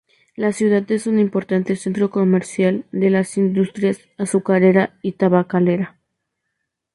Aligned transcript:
La 0.35 0.51
ciudad 0.51 0.91
es 0.91 1.05
un 1.05 1.19
importante 1.19 1.75
centro 1.75 2.09
comercial 2.09 2.85
de 2.91 3.11
las 3.11 3.37
industrias 3.37 3.99
azucarera 4.17 4.97
y 5.03 5.11
tabacalera. 5.11 5.99